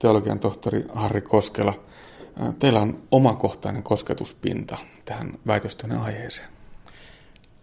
teologian 0.00 0.38
tohtori 0.38 0.84
Harri 0.88 1.20
Koskela. 1.20 1.74
Teillä 2.58 2.80
on 2.80 2.98
omakohtainen 3.10 3.82
kosketuspinta 3.82 4.78
tähän 5.04 5.32
väitöstyneen 5.46 6.00
aiheeseen. 6.00 6.48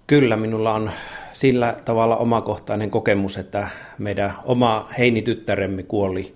Kyllä, 0.08 0.37
minulla 0.37 0.73
on 0.73 0.92
sillä 1.33 1.77
tavalla 1.85 2.17
omakohtainen 2.17 2.89
kokemus, 2.89 3.37
että 3.37 3.67
meidän 3.97 4.33
oma 4.43 4.89
Heini-tyttäremme 4.97 5.83
kuoli 5.83 6.35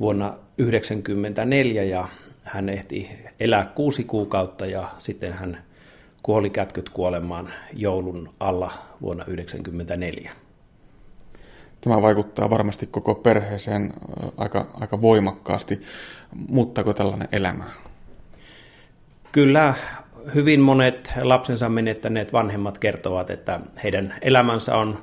vuonna 0.00 0.26
1994 0.28 1.82
ja 1.82 2.08
hän 2.44 2.68
ehti 2.68 3.10
elää 3.40 3.64
kuusi 3.74 4.04
kuukautta 4.04 4.66
ja 4.66 4.88
sitten 4.98 5.32
hän 5.32 5.58
kuoli 6.22 6.50
kätkyt 6.50 6.88
kuolemaan 6.88 7.50
joulun 7.72 8.34
alla 8.40 8.72
vuonna 9.02 9.24
1994. 9.24 10.45
Tämä 11.86 12.02
vaikuttaa 12.02 12.50
varmasti 12.50 12.86
koko 12.86 13.14
perheeseen 13.14 13.92
aika, 14.36 14.66
aika 14.80 15.00
voimakkaasti. 15.00 15.82
Muuttaako 16.48 16.94
tällainen 16.94 17.28
elämä? 17.32 17.64
Kyllä 19.32 19.74
hyvin 20.34 20.60
monet 20.60 21.12
lapsensa 21.22 21.68
menettäneet 21.68 22.32
vanhemmat 22.32 22.78
kertovat, 22.78 23.30
että 23.30 23.60
heidän 23.82 24.14
elämänsä 24.22 24.76
on 24.76 25.02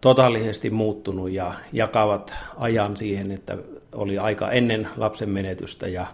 totaalisesti 0.00 0.70
muuttunut 0.70 1.30
ja 1.30 1.52
jakavat 1.72 2.34
ajan 2.56 2.96
siihen, 2.96 3.30
että 3.30 3.56
oli 3.92 4.18
aika 4.18 4.50
ennen 4.50 4.88
lapsen 4.96 5.30
menetystä 5.30 5.88
ja 5.88 6.06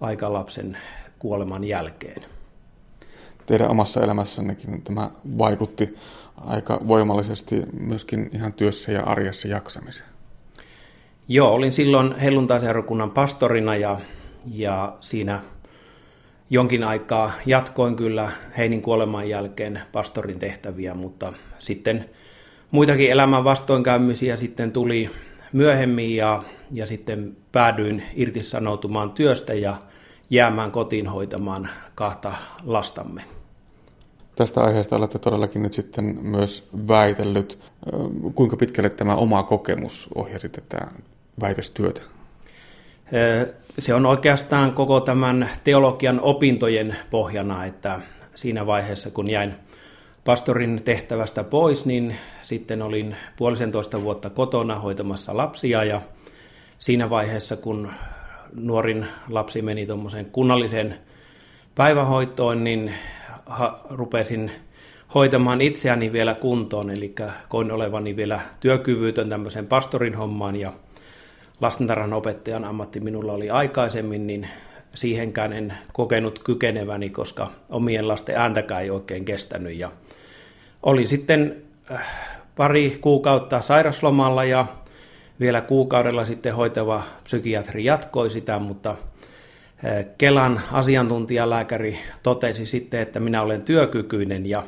aika 0.00 0.32
lapsen 0.32 0.78
kuoleman 1.18 1.64
jälkeen. 1.64 2.22
Teidän 3.46 3.70
omassa 3.70 4.04
elämässännekin 4.04 4.82
tämä 4.82 5.10
vaikutti 5.38 5.96
aika 6.40 6.80
voimallisesti 6.88 7.62
myöskin 7.80 8.30
ihan 8.32 8.52
työssä 8.52 8.92
ja 8.92 9.02
arjessa 9.02 9.48
jaksamiseen. 9.48 10.08
Joo, 11.28 11.52
olin 11.52 11.72
silloin 11.72 12.18
helluntaiseurokunnan 12.18 13.10
pastorina 13.10 13.76
ja, 13.76 14.00
ja 14.52 14.96
siinä 15.00 15.40
jonkin 16.50 16.84
aikaa 16.84 17.32
jatkoin 17.46 17.96
kyllä 17.96 18.30
Heinin 18.56 18.82
kuoleman 18.82 19.28
jälkeen 19.28 19.80
pastorin 19.92 20.38
tehtäviä, 20.38 20.94
mutta 20.94 21.32
sitten 21.58 22.10
muitakin 22.70 23.10
elämän 23.10 23.44
vastoinkäymisiä 23.44 24.36
sitten 24.36 24.72
tuli 24.72 25.10
myöhemmin 25.52 26.16
ja, 26.16 26.42
ja 26.72 26.86
sitten 26.86 27.36
päädyin 27.52 28.02
irtisanoutumaan 28.14 29.10
työstä 29.10 29.54
ja 29.54 29.76
jäämään 30.30 30.70
kotiin 30.70 31.06
hoitamaan 31.06 31.68
kahta 31.94 32.34
lastamme. 32.64 33.39
Tästä 34.40 34.60
aiheesta 34.60 34.96
olette 34.96 35.18
todellakin 35.18 35.62
nyt 35.62 35.72
sitten 35.72 36.18
myös 36.22 36.68
väitellyt. 36.88 37.58
Kuinka 38.34 38.56
pitkälle 38.56 38.90
tämä 38.90 39.14
oma 39.14 39.42
kokemus 39.42 40.08
ohjasi 40.14 40.48
tätä 40.48 40.86
väitöstyötä? 41.40 42.00
Se 43.78 43.94
on 43.94 44.06
oikeastaan 44.06 44.72
koko 44.72 45.00
tämän 45.00 45.50
teologian 45.64 46.20
opintojen 46.20 46.96
pohjana, 47.10 47.64
että 47.64 48.00
siinä 48.34 48.66
vaiheessa 48.66 49.10
kun 49.10 49.30
jäin 49.30 49.54
pastorin 50.24 50.82
tehtävästä 50.84 51.44
pois, 51.44 51.86
niin 51.86 52.16
sitten 52.42 52.82
olin 52.82 53.16
puolisentoista 53.36 54.02
vuotta 54.02 54.30
kotona 54.30 54.78
hoitamassa 54.78 55.36
lapsia 55.36 55.84
ja 55.84 56.02
siinä 56.78 57.10
vaiheessa 57.10 57.56
kun 57.56 57.90
nuorin 58.54 59.06
lapsi 59.28 59.62
meni 59.62 59.86
tuommoiseen 59.86 60.26
kunnalliseen 60.26 60.98
päivähoitoon, 61.74 62.64
niin 62.64 62.94
ha- 63.50 63.80
rupesin 63.90 64.50
hoitamaan 65.14 65.60
itseäni 65.60 66.12
vielä 66.12 66.34
kuntoon, 66.34 66.90
eli 66.90 67.14
koin 67.48 67.72
olevani 67.72 68.16
vielä 68.16 68.40
työkyvytön 68.60 69.28
tämmöisen 69.28 69.66
pastorin 69.66 70.14
hommaan 70.14 70.56
ja 70.56 70.72
lastentarhan 71.60 72.12
opettajan 72.12 72.64
ammatti 72.64 73.00
minulla 73.00 73.32
oli 73.32 73.50
aikaisemmin, 73.50 74.26
niin 74.26 74.48
siihenkään 74.94 75.52
en 75.52 75.74
kokenut 75.92 76.38
kykeneväni, 76.38 77.10
koska 77.10 77.50
omien 77.70 78.08
lasten 78.08 78.36
ääntäkään 78.36 78.82
ei 78.82 78.90
oikein 78.90 79.24
kestänyt. 79.24 79.78
Ja 79.78 79.90
olin 80.82 81.08
sitten 81.08 81.62
äh, 81.92 82.06
pari 82.56 82.98
kuukautta 83.00 83.60
sairaslomalla 83.60 84.44
ja 84.44 84.66
vielä 85.40 85.60
kuukaudella 85.60 86.24
sitten 86.24 86.54
hoitava 86.54 87.02
psykiatri 87.24 87.84
jatkoi 87.84 88.30
sitä, 88.30 88.58
mutta 88.58 88.96
Kelan 90.18 90.60
asiantuntijalääkäri 90.72 91.98
totesi 92.22 92.66
sitten, 92.66 93.00
että 93.00 93.20
minä 93.20 93.42
olen 93.42 93.62
työkykyinen 93.62 94.46
ja 94.46 94.64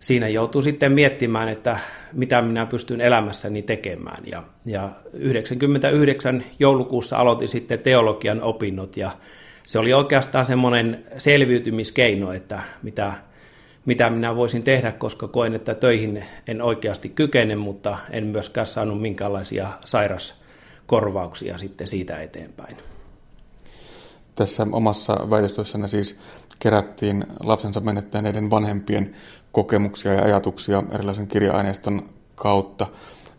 siinä 0.00 0.28
joutuu 0.28 0.62
sitten 0.62 0.92
miettimään, 0.92 1.48
että 1.48 1.78
mitä 2.12 2.42
minä 2.42 2.66
pystyn 2.66 3.00
elämässäni 3.00 3.62
tekemään. 3.62 4.24
Ja, 4.26 4.42
ja 4.66 4.90
99 5.12 6.44
joulukuussa 6.58 7.16
aloitin 7.16 7.48
sitten 7.48 7.78
teologian 7.78 8.42
opinnot 8.42 8.96
ja 8.96 9.10
se 9.62 9.78
oli 9.78 9.92
oikeastaan 9.92 10.46
semmoinen 10.46 11.04
selviytymiskeino, 11.18 12.32
että 12.32 12.60
mitä, 12.82 13.12
mitä 13.86 14.10
minä 14.10 14.36
voisin 14.36 14.62
tehdä, 14.62 14.92
koska 14.92 15.28
koen, 15.28 15.54
että 15.54 15.74
töihin 15.74 16.24
en 16.48 16.62
oikeasti 16.62 17.08
kykene, 17.08 17.56
mutta 17.56 17.98
en 18.10 18.26
myöskään 18.26 18.66
saanut 18.66 19.00
minkäänlaisia 19.00 19.68
sairaskorvauksia 19.84 21.58
sitten 21.58 21.88
siitä 21.88 22.20
eteenpäin. 22.20 22.76
Tässä 24.34 24.66
omassa 24.72 25.30
väitöstyössänne 25.30 25.88
siis 25.88 26.18
kerättiin 26.58 27.24
lapsensa 27.40 27.80
menettäneiden 27.80 28.50
vanhempien 28.50 29.14
kokemuksia 29.52 30.12
ja 30.12 30.22
ajatuksia 30.22 30.82
erilaisen 30.92 31.26
kirja-aineiston 31.26 32.08
kautta. 32.34 32.86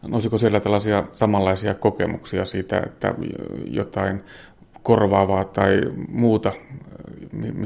Nousiko 0.07 0.37
siellä 0.37 0.59
tällaisia 0.59 1.03
samanlaisia 1.15 1.73
kokemuksia 1.73 2.45
siitä, 2.45 2.79
että 2.79 3.15
jotain 3.65 4.23
korvaavaa 4.83 5.45
tai 5.45 5.81
muuta, 6.07 6.53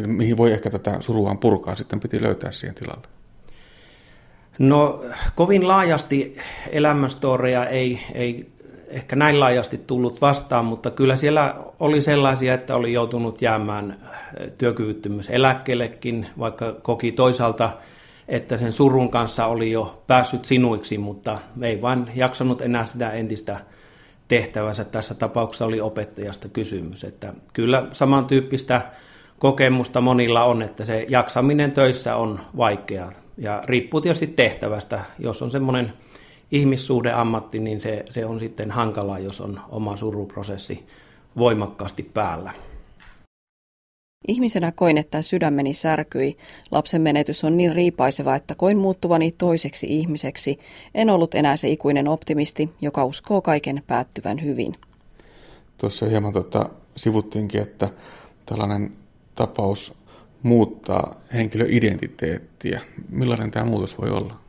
mihin 0.08 0.38
voi 0.38 0.52
ehkä 0.52 0.70
tätä 0.70 0.98
suruaan 1.00 1.38
purkaa, 1.38 1.76
sitten 1.76 2.00
piti 2.00 2.22
löytää 2.22 2.52
siihen 2.52 2.76
tilalle? 2.76 3.08
No 4.60 5.02
kovin 5.36 5.68
laajasti 5.68 6.38
elämästoreja 6.72 7.66
ei, 7.66 8.00
ei 8.14 8.52
ehkä 8.90 9.16
näin 9.16 9.40
laajasti 9.40 9.78
tullut 9.78 10.22
vastaan, 10.22 10.66
mutta 10.66 10.92
kyllä 10.92 11.18
siellä 11.18 11.56
oli 11.80 12.02
sellaisia, 12.02 12.54
että 12.54 12.76
oli 12.76 12.94
joutunut 12.94 13.42
jäämään 13.42 14.00
työkyvyttömyyseläkkeellekin, 14.58 16.28
vaikka 16.40 16.74
koki 16.82 17.12
toisaalta, 17.12 17.72
että 18.28 18.58
sen 18.58 18.74
surun 18.74 19.12
kanssa 19.12 19.46
oli 19.46 19.72
jo 19.72 20.04
päässyt 20.08 20.46
sinuiksi, 20.46 20.98
mutta 20.98 21.38
ei 21.62 21.82
vain 21.82 22.12
jaksanut 22.16 22.62
enää 22.62 22.86
sitä 22.86 23.12
entistä 23.12 23.58
tehtävänsä. 24.28 24.84
Tässä 24.84 25.14
tapauksessa 25.14 25.66
oli 25.66 25.82
opettajasta 25.82 26.50
kysymys, 26.50 27.04
että 27.04 27.34
kyllä 27.54 27.86
samantyyppistä 27.94 28.82
kokemusta 29.40 30.02
monilla 30.02 30.44
on, 30.44 30.62
että 30.62 30.86
se 30.86 31.06
jaksaminen 31.10 31.72
töissä 31.72 32.16
on 32.16 32.40
vaikeaa 32.58 33.12
ja 33.38 33.62
riippuu 33.66 34.02
tietysti 34.02 34.28
tehtävästä. 34.28 35.00
Jos 35.20 35.42
on 35.42 35.52
semmoinen 35.52 35.94
ihmissuhdeammatti, 36.52 37.60
niin 37.60 37.80
se, 37.80 38.06
se 38.10 38.26
on 38.26 38.40
sitten 38.40 38.72
hankalaa, 38.72 39.20
jos 39.20 39.42
on 39.42 39.60
oma 39.70 39.98
suruprosessi 39.98 40.88
voimakkaasti 41.38 42.04
päällä. 42.04 42.52
Ihmisenä 44.28 44.72
koin, 44.72 44.98
että 44.98 45.22
sydämeni 45.22 45.74
särkyi. 45.74 46.38
Lapsen 46.72 47.02
menetys 47.02 47.44
on 47.44 47.58
niin 47.58 47.76
riipaiseva, 47.76 48.36
että 48.36 48.56
koin 48.56 48.78
muuttuvani 48.78 49.32
toiseksi 49.32 49.88
ihmiseksi. 49.90 50.60
En 50.96 51.10
ollut 51.10 51.36
enää 51.36 51.58
se 51.58 51.70
ikuinen 51.70 52.08
optimisti, 52.08 52.70
joka 52.82 53.06
uskoo 53.06 53.42
kaiken 53.42 53.84
päättyvän 53.88 54.44
hyvin. 54.44 54.76
Tuossa 55.78 56.06
hieman 56.06 56.34
tota, 56.34 56.70
sivuttiinkin, 56.96 57.62
että 57.62 57.90
tällainen 58.46 58.92
tapaus 59.36 59.94
muuttaa 60.44 61.16
henkilöidentiteettiä. 61.34 62.82
Millainen 63.10 63.52
tämä 63.52 63.66
muutos 63.66 63.98
voi 64.02 64.10
olla? 64.10 64.49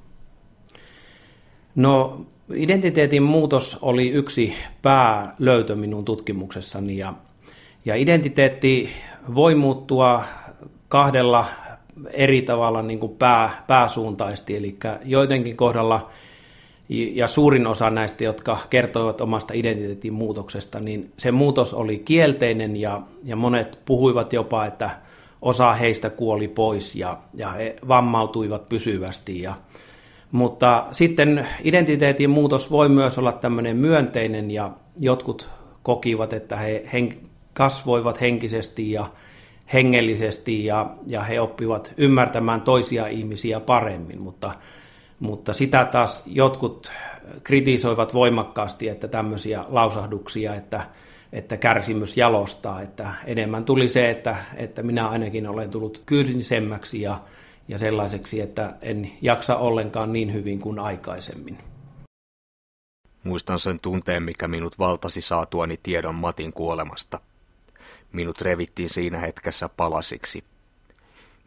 No, 1.75 2.20
identiteetin 2.54 3.22
muutos 3.22 3.78
oli 3.82 4.08
yksi 4.08 4.54
päälöytö 4.82 5.76
minun 5.76 6.04
tutkimuksessani 6.04 6.98
ja, 6.98 7.14
ja 7.84 7.97
identiteetti 7.97 8.90
voi 9.34 9.55
muuttua 9.55 10.25
kahdella 10.88 11.44
eri 12.12 12.43
tavalla 12.43 12.82
niin 12.82 12.99
kuin 12.99 13.17
pää, 13.17 13.64
pääsuuntaisesti, 13.67 14.56
eli 14.56 14.76
joidenkin 15.05 15.56
kohdalla 15.56 16.11
ja 16.88 17.28
suurin 17.28 17.67
osa 17.67 17.90
näistä, 17.90 18.25
jotka 18.25 18.58
kertoivat 18.70 19.20
omasta 19.20 19.55
identiteetin 19.55 20.12
muutoksesta, 20.12 20.81
niin 20.81 21.12
se 21.16 21.31
muutos 21.31 21.75
oli 21.75 21.99
kielteinen 21.99 22.76
ja, 22.76 23.02
ja 23.25 23.37
monet 23.37 23.78
puhuivat 23.84 24.32
jopa, 24.32 24.66
että 24.66 24.90
osa 25.43 25.75
heistä 25.75 26.11
kuoli 26.11 26.49
pois 26.49 26.94
ja, 26.94 27.19
ja 27.34 27.50
he 27.50 27.76
vammautuivat 27.88 28.69
pysyvästi. 28.69 29.43
Ja, 29.43 29.55
mutta 30.32 30.87
sitten 30.93 31.49
identiteetin 31.65 32.31
muutos 32.31 32.71
voi 32.71 32.88
myös 32.88 33.19
olla 33.19 33.32
tämmöinen 33.32 33.77
myönteinen 33.77 34.50
ja 34.50 34.71
jotkut 34.99 35.49
kokivat, 35.82 36.32
että 36.32 36.56
he 36.56 37.09
kasvoivat 37.53 38.21
henkisesti 38.21 38.93
ja 38.93 39.06
hengellisesti 39.73 40.65
ja, 40.65 40.91
ja 41.06 41.23
he 41.23 41.41
oppivat 41.41 41.94
ymmärtämään 41.97 42.61
toisia 42.61 43.06
ihmisiä 43.06 43.61
paremmin, 43.61 44.21
mutta, 44.21 44.53
mutta 45.21 45.53
sitä 45.53 45.85
taas 45.85 46.23
jotkut 46.27 46.91
kritisoivat 47.44 48.15
voimakkaasti, 48.15 48.88
että 48.88 49.09
tämmöisiä 49.09 49.65
lausahduksia, 49.69 50.55
että 50.55 50.87
että 51.33 51.56
kärsimys 51.56 52.17
jalostaa, 52.17 52.83
että 52.83 53.12
enemmän 53.25 53.65
tuli 53.65 53.88
se, 53.88 54.11
että, 54.11 54.37
että 54.56 54.83
minä 54.83 55.09
ainakin 55.09 55.49
olen 55.49 55.71
tullut 55.71 56.03
kyynisemmäksi 56.06 57.03
ja, 57.03 57.21
ja 57.70 57.78
sellaiseksi, 57.78 58.40
että 58.40 58.75
en 58.82 59.12
jaksa 59.22 59.56
ollenkaan 59.56 60.12
niin 60.12 60.32
hyvin 60.32 60.61
kuin 60.61 60.78
aikaisemmin. 60.78 61.58
Muistan 63.25 63.58
sen 63.58 63.76
tunteen, 63.82 64.22
mikä 64.22 64.49
minut 64.49 64.78
valtasi 64.78 65.20
saatuani 65.20 65.76
tiedon 65.82 66.14
Matin 66.14 66.52
kuolemasta. 66.52 67.20
Minut 68.12 68.40
revittiin 68.40 68.88
siinä 68.88 69.19
hetkessä 69.19 69.69
palasiksi. 69.69 70.44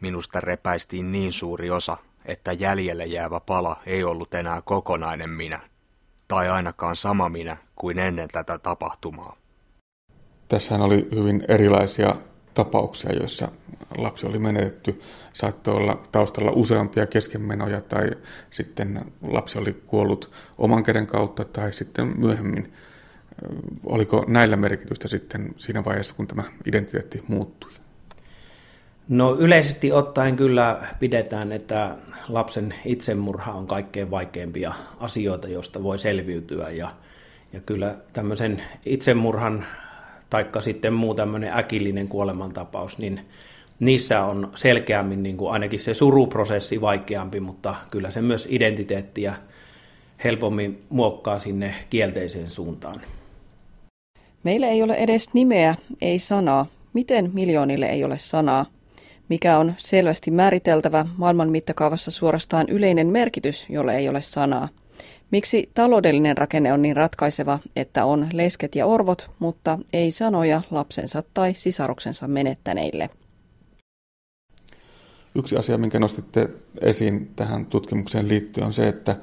Minusta 0.00 0.40
repäistiin 0.40 1.12
niin 1.12 1.32
suuri 1.32 1.70
osa, 1.70 1.96
että 2.24 2.52
jäljelle 2.52 3.04
jäävä 3.04 3.40
pala 3.40 3.76
ei 3.86 4.04
ollut 4.04 4.34
enää 4.34 4.62
kokonainen 4.62 5.30
minä, 5.30 5.60
tai 6.28 6.48
ainakaan 6.48 6.96
sama 6.96 7.28
minä 7.28 7.56
kuin 7.76 7.98
ennen 7.98 8.28
tätä 8.28 8.58
tapahtumaa. 8.58 9.36
Tässähän 10.48 10.82
oli 10.82 11.08
hyvin 11.14 11.44
erilaisia 11.48 12.16
tapauksia, 12.54 13.12
joissa 13.12 13.48
lapsi 13.98 14.26
oli 14.26 14.38
menetetty. 14.38 15.00
Saattoi 15.32 15.74
olla 15.74 16.02
taustalla 16.12 16.50
useampia 16.50 17.06
keskenmenoja 17.06 17.80
tai 17.80 18.10
sitten 18.50 19.04
lapsi 19.22 19.58
oli 19.58 19.82
kuollut 19.86 20.30
oman 20.58 20.82
käden 20.82 21.06
kautta 21.06 21.44
tai 21.44 21.72
sitten 21.72 22.20
myöhemmin. 22.20 22.72
Oliko 23.84 24.24
näillä 24.28 24.56
merkitystä 24.56 25.08
sitten 25.08 25.54
siinä 25.56 25.84
vaiheessa, 25.84 26.14
kun 26.14 26.26
tämä 26.26 26.42
identiteetti 26.66 27.24
muuttui? 27.28 27.70
No 29.08 29.34
yleisesti 29.34 29.92
ottaen 29.92 30.36
kyllä 30.36 30.80
pidetään, 31.00 31.52
että 31.52 31.96
lapsen 32.28 32.74
itsemurha 32.84 33.52
on 33.52 33.66
kaikkein 33.66 34.10
vaikeimpia 34.10 34.72
asioita, 35.00 35.48
joista 35.48 35.82
voi 35.82 35.98
selviytyä. 35.98 36.70
Ja, 36.70 36.92
ja 37.52 37.60
kyllä 37.60 37.94
tämmöisen 38.12 38.62
itsemurhan 38.86 39.64
taikka 40.30 40.60
sitten 40.60 40.92
muu 40.92 41.14
tämmöinen 41.14 41.56
äkillinen 41.58 42.08
kuolemantapaus, 42.08 42.98
niin 42.98 43.20
niissä 43.80 44.24
on 44.24 44.50
selkeämmin 44.54 45.22
niin 45.22 45.36
kuin 45.36 45.52
ainakin 45.52 45.78
se 45.78 45.94
suruprosessi 45.94 46.80
vaikeampi, 46.80 47.40
mutta 47.40 47.74
kyllä 47.90 48.10
se 48.10 48.22
myös 48.22 48.48
identiteettiä 48.50 49.34
helpommin 50.24 50.80
muokkaa 50.88 51.38
sinne 51.38 51.74
kielteiseen 51.90 52.50
suuntaan. 52.50 53.00
Meillä 54.42 54.68
ei 54.68 54.82
ole 54.82 54.94
edes 54.94 55.34
nimeä, 55.34 55.74
ei 56.00 56.18
sanaa. 56.18 56.66
Miten 56.92 57.30
miljoonille 57.34 57.86
ei 57.86 58.04
ole 58.04 58.18
sanaa? 58.18 58.66
Mikä 59.28 59.58
on 59.58 59.74
selvästi 59.76 60.30
määriteltävä 60.30 61.06
maailman 61.16 61.50
mittakaavassa 61.50 62.10
suorastaan 62.10 62.68
yleinen 62.68 63.06
merkitys, 63.06 63.66
jolle 63.68 63.96
ei 63.96 64.08
ole 64.08 64.22
sanaa? 64.22 64.68
Miksi 65.30 65.70
taloudellinen 65.74 66.38
rakenne 66.38 66.72
on 66.72 66.82
niin 66.82 66.96
ratkaiseva, 66.96 67.58
että 67.76 68.04
on 68.04 68.28
lesket 68.32 68.74
ja 68.74 68.86
orvot, 68.86 69.30
mutta 69.38 69.78
ei 69.92 70.10
sanoja 70.10 70.62
lapsensa 70.70 71.22
tai 71.34 71.54
sisaruksensa 71.54 72.28
menettäneille? 72.28 73.10
Yksi 75.34 75.56
asia, 75.56 75.78
minkä 75.78 75.98
nostitte 75.98 76.48
esiin 76.80 77.32
tähän 77.36 77.66
tutkimukseen 77.66 78.28
liittyen, 78.28 78.66
on 78.66 78.72
se, 78.72 78.88
että 78.88 79.16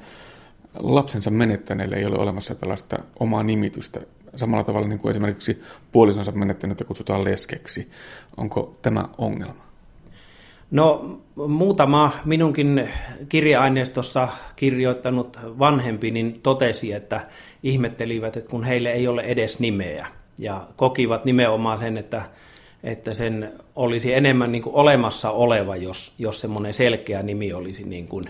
lapsensa 0.74 1.30
menettäneille 1.30 1.96
ei 1.96 2.04
ole 2.04 2.16
olemassa 2.18 2.54
tällaista 2.54 2.98
omaa 3.20 3.42
nimitystä. 3.42 4.00
Samalla 4.36 4.64
tavalla 4.64 4.88
niin 4.88 4.98
kuin 4.98 5.10
esimerkiksi 5.10 5.62
puolisonsa 5.92 6.32
menettänyt 6.32 6.82
kutsutaan 6.86 7.24
leskeksi. 7.24 7.90
Onko 8.36 8.78
tämä 8.82 9.08
ongelma? 9.18 9.71
No 10.72 11.18
muutama 11.36 12.10
minunkin 12.24 12.88
kirjeaineistossa 13.28 14.28
kirjoittanut 14.56 15.38
vanhempi 15.58 16.10
niin 16.10 16.40
totesi, 16.42 16.92
että 16.92 17.26
ihmettelivät, 17.62 18.36
että 18.36 18.50
kun 18.50 18.64
heille 18.64 18.92
ei 18.92 19.08
ole 19.08 19.22
edes 19.22 19.60
nimeä. 19.60 20.06
Ja 20.38 20.66
kokivat 20.76 21.24
nimenomaan 21.24 21.78
sen, 21.78 21.96
että, 21.96 22.22
että 22.84 23.14
sen 23.14 23.52
olisi 23.76 24.14
enemmän 24.14 24.52
niin 24.52 24.62
kuin 24.62 24.74
olemassa 24.76 25.30
oleva, 25.30 25.76
jos, 25.76 26.14
jos 26.18 26.40
semmoinen 26.40 26.74
selkeä 26.74 27.22
nimi 27.22 27.52
olisi 27.52 27.84
niin 27.84 28.08
kuin 28.08 28.24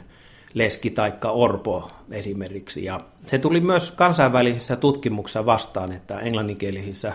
Leski 0.54 0.90
tai 0.90 1.12
Orpo 1.24 1.90
esimerkiksi. 2.10 2.84
Ja 2.84 3.00
se 3.26 3.38
tuli 3.38 3.60
myös 3.60 3.90
kansainvälisissä 3.90 4.76
tutkimuksissa 4.76 5.46
vastaan, 5.46 5.92
että 5.92 6.18
englanninkielisissä 6.20 7.12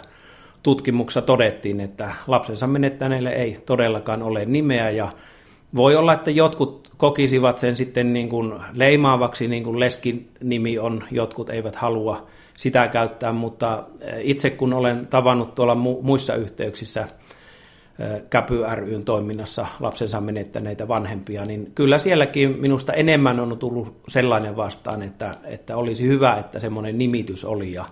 tutkimuksessa 0.68 1.22
todettiin, 1.22 1.80
että 1.80 2.12
lapsensa 2.28 2.68
menettäneille 2.68 3.30
ei 3.30 3.58
todellakaan 3.66 4.24
ole 4.24 4.46
nimeä 4.46 4.90
ja 4.90 5.12
voi 5.76 5.96
olla, 5.96 6.14
että 6.14 6.32
jotkut 6.32 6.92
kokisivat 6.98 7.58
sen 7.58 7.76
sitten 7.76 8.14
niin 8.14 8.30
kuin 8.30 8.54
leimaavaksi, 8.74 9.48
niin 9.48 9.64
kuin 9.64 9.80
leskin 9.80 10.30
nimi 10.44 10.80
on, 10.80 11.04
jotkut 11.12 11.50
eivät 11.50 11.76
halua 11.76 12.28
sitä 12.58 12.88
käyttää, 12.88 13.34
mutta 13.34 13.84
eh, 14.02 14.20
itse 14.22 14.50
kun 14.50 14.74
olen 14.74 15.08
tavannut 15.08 15.56
tuolla 15.56 15.76
muissa 15.76 16.36
yhteyksissä 16.36 17.02
eh, 17.02 18.22
Käpy 18.30 18.64
ryn 18.76 19.06
toiminnassa 19.06 19.68
lapsensa 19.80 20.22
menettäneitä 20.22 20.88
vanhempia, 20.88 21.46
niin 21.46 21.72
kyllä 21.76 21.98
sielläkin 21.98 22.58
minusta 22.60 22.94
enemmän 22.94 23.40
on 23.40 23.58
tullut 23.58 23.98
sellainen 24.08 24.56
vastaan, 24.56 25.02
että, 25.02 25.36
että 25.44 25.78
olisi 25.78 26.08
hyvä, 26.08 26.38
että 26.38 26.60
semmoinen 26.60 26.98
nimitys 26.98 27.46
oli 27.46 27.74
ja 27.74 27.86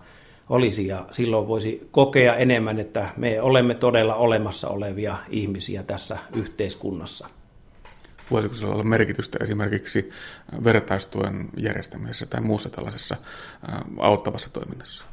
olisi 0.50 0.88
ja 0.88 1.06
silloin 1.12 1.48
voisi 1.48 1.88
kokea 1.92 2.36
enemmän, 2.36 2.80
että 2.80 3.10
me 3.18 3.42
olemme 3.42 3.76
todella 3.76 4.16
olemassa 4.16 4.68
olevia 4.70 5.18
ihmisiä 5.30 5.84
tässä 5.84 6.18
yhteiskunnassa. 6.36 7.30
Voisiko 8.32 8.56
sillä 8.56 8.74
olla 8.74 8.84
merkitystä 8.84 9.38
esimerkiksi 9.42 10.10
vertaistuen 10.64 11.50
järjestämisessä 11.58 12.26
tai 12.26 12.42
muussa 12.42 12.70
tällaisessa 12.70 13.16
auttavassa 14.00 14.50
toiminnassa? 14.50 15.06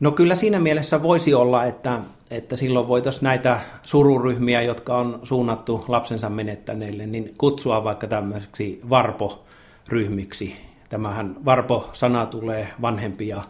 No 0.00 0.12
kyllä 0.12 0.34
siinä 0.34 0.58
mielessä 0.58 1.02
voisi 1.02 1.34
olla, 1.34 1.64
että, 1.64 2.00
että 2.30 2.56
silloin 2.56 2.88
voitaisiin 2.88 3.24
näitä 3.24 3.60
sururyhmiä, 3.82 4.62
jotka 4.62 4.98
on 4.98 5.20
suunnattu 5.22 5.84
lapsensa 5.88 6.30
menettäneille, 6.30 7.06
niin 7.06 7.34
kutsua 7.38 7.84
vaikka 7.84 8.06
tämmöiseksi 8.06 8.80
varporyhmiksi. 8.90 10.56
Tämähän 10.88 11.44
varpo-sana 11.44 12.26
tulee 12.26 12.68
vanhempia 12.82 13.42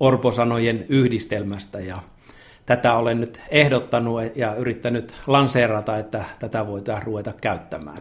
orposanojen 0.00 0.86
yhdistelmästä 0.88 1.80
ja 1.80 2.02
tätä 2.66 2.94
olen 2.94 3.20
nyt 3.20 3.40
ehdottanut 3.48 4.20
ja 4.34 4.54
yrittänyt 4.54 5.14
lanseerata, 5.26 5.98
että 5.98 6.24
tätä 6.38 6.66
voitaisiin 6.66 7.06
ruveta 7.06 7.32
käyttämään. 7.32 7.98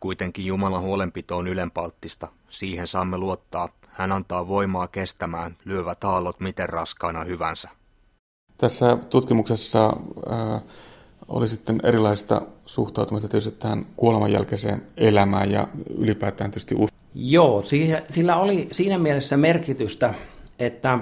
Kuitenkin 0.00 0.46
Jumalan 0.46 0.82
huolenpito 0.82 1.36
on 1.36 1.48
ylenpalttista. 1.48 2.28
Siihen 2.50 2.86
saamme 2.86 3.18
luottaa. 3.18 3.68
Hän 3.88 4.12
antaa 4.12 4.48
voimaa 4.48 4.88
kestämään 4.88 5.56
lyövät 5.64 6.04
aallot 6.04 6.40
miten 6.40 6.68
raskaana 6.68 7.24
hyvänsä. 7.24 7.68
Tässä 8.58 8.96
tutkimuksessa 9.10 9.86
äh, 10.32 10.62
oli 11.28 11.48
sitten 11.48 11.80
erilaista 11.82 12.42
suhtautumista 12.66 13.28
tietysti 13.28 13.58
tähän 13.58 13.86
kuoleman 13.96 14.32
jälkeiseen 14.32 14.82
elämään 14.96 15.50
ja 15.50 15.68
ylipäätään 15.98 16.50
tietysti. 16.50 16.74
Joo, 17.18 17.62
sillä 18.10 18.36
oli 18.36 18.68
siinä 18.72 18.98
mielessä 18.98 19.36
merkitystä, 19.36 20.14
että 20.58 20.98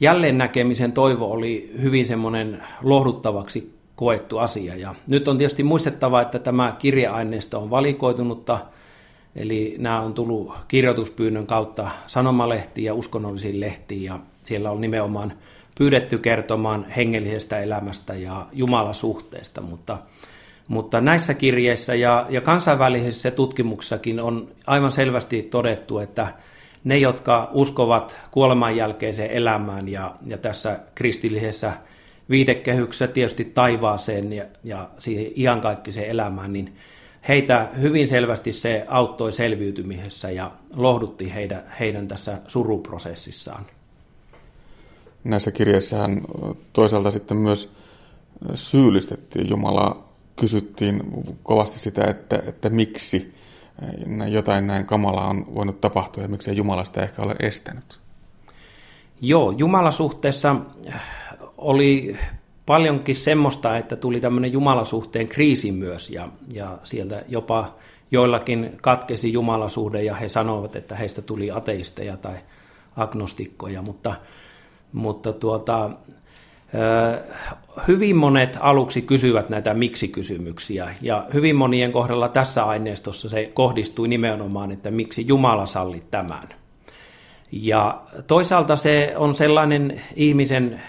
jälleen 0.00 0.38
näkemisen 0.38 0.92
toivo 0.92 1.30
oli 1.30 1.72
hyvin 1.82 2.06
semmoinen 2.06 2.62
lohduttavaksi 2.82 3.74
koettu 3.96 4.38
asia. 4.38 4.76
Ja 4.76 4.94
nyt 5.10 5.28
on 5.28 5.38
tietysti 5.38 5.62
muistettava, 5.62 6.20
että 6.20 6.38
tämä 6.38 6.76
kirjeaineisto 6.78 7.58
on 7.58 7.70
valikoitunutta, 7.70 8.58
eli 9.36 9.74
nämä 9.78 10.00
on 10.00 10.14
tullut 10.14 10.52
kirjoituspyynnön 10.68 11.46
kautta 11.46 11.88
sanomalehtiin 12.06 12.84
ja 12.84 12.94
uskonnollisiin 12.94 13.60
lehtiin, 13.60 14.02
ja 14.02 14.18
siellä 14.42 14.70
on 14.70 14.80
nimenomaan 14.80 15.32
pyydetty 15.78 16.18
kertomaan 16.18 16.86
hengellisestä 16.96 17.58
elämästä 17.58 18.14
ja 18.14 18.46
Jumalasuhteesta, 18.52 19.60
mutta, 19.60 19.98
mutta 20.68 21.00
näissä 21.00 21.34
kirjeissä 21.34 21.94
ja, 21.94 22.26
ja 22.30 22.40
kansainvälisissä 22.40 23.30
tutkimuksissakin 23.30 24.20
on 24.20 24.48
aivan 24.66 24.92
selvästi 24.92 25.42
todettu, 25.42 25.98
että 25.98 26.34
ne, 26.84 26.98
jotka 26.98 27.50
uskovat 27.52 28.18
kuoleman 28.30 28.76
jälkeiseen 28.76 29.30
elämään 29.30 29.88
ja, 29.88 30.14
ja 30.26 30.38
tässä 30.38 30.80
kristillisessä 30.94 31.72
viitekehyksessä 32.30 33.06
tietysti 33.06 33.44
taivaaseen 33.44 34.32
ja, 34.32 34.44
ja 34.64 34.88
siihen 34.98 35.32
iankaikkiseen 35.36 36.10
elämään, 36.10 36.52
niin 36.52 36.76
heitä 37.28 37.68
hyvin 37.80 38.08
selvästi 38.08 38.52
se 38.52 38.84
auttoi 38.88 39.32
selviytymisessä 39.32 40.30
ja 40.30 40.52
lohdutti 40.76 41.34
heidän, 41.34 41.62
heidän 41.80 42.08
tässä 42.08 42.38
suruprosessissaan. 42.46 43.66
Näissä 45.24 45.50
kirjeissähän 45.50 46.20
toisaalta 46.72 47.10
sitten 47.10 47.36
myös 47.36 47.72
syyllistettiin 48.54 49.50
Jumalaa, 49.50 50.07
kysyttiin 50.40 51.02
kovasti 51.42 51.78
sitä, 51.78 52.04
että, 52.04 52.42
että 52.46 52.68
miksi 52.68 53.34
jotain 54.28 54.66
näin 54.66 54.86
kamalaa 54.86 55.28
on 55.28 55.54
voinut 55.54 55.80
tapahtua 55.80 56.22
ja 56.22 56.28
miksi 56.28 56.56
Jumala 56.56 56.84
sitä 56.84 57.02
ehkä 57.02 57.22
ole 57.22 57.34
estänyt. 57.40 58.00
Joo, 59.20 59.50
Jumalasuhteessa 59.50 60.56
oli 61.58 62.16
paljonkin 62.66 63.16
semmoista, 63.16 63.76
että 63.76 63.96
tuli 63.96 64.20
tämmöinen 64.20 64.52
Jumalasuhteen 64.52 65.28
kriisi 65.28 65.72
myös 65.72 66.10
ja, 66.10 66.28
ja 66.52 66.78
sieltä 66.84 67.22
jopa 67.28 67.74
joillakin 68.10 68.78
katkesi 68.82 69.32
Jumalasuhde 69.32 70.02
ja 70.02 70.14
he 70.14 70.28
sanoivat, 70.28 70.76
että 70.76 70.96
heistä 70.96 71.22
tuli 71.22 71.50
ateisteja 71.50 72.16
tai 72.16 72.36
agnostikkoja, 72.96 73.82
mutta 73.82 74.14
mutta 74.92 75.32
tuota, 75.32 75.90
hyvin 77.88 78.16
monet 78.16 78.58
aluksi 78.60 79.02
kysyvät 79.02 79.48
näitä 79.48 79.74
miksi-kysymyksiä, 79.74 80.94
ja 81.02 81.26
hyvin 81.34 81.56
monien 81.56 81.92
kohdalla 81.92 82.28
tässä 82.28 82.64
aineistossa 82.64 83.28
se 83.28 83.50
kohdistui 83.54 84.08
nimenomaan, 84.08 84.72
että 84.72 84.90
miksi 84.90 85.24
Jumala 85.28 85.66
salli 85.66 86.02
tämän. 86.10 86.48
Ja 87.52 88.00
toisaalta 88.26 88.76
se 88.76 89.14
on 89.16 89.34
sellainen 89.34 90.00
ihmisen 90.16 90.80